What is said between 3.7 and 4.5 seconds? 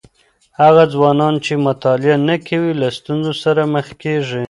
مخ کیږي.